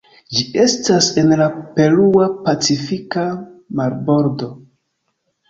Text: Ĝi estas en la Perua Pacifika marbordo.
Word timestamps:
Ĝi 0.35 0.43
estas 0.61 1.09
en 1.21 1.29
la 1.41 1.47
Perua 1.75 2.31
Pacifika 2.47 3.27
marbordo. 3.83 4.51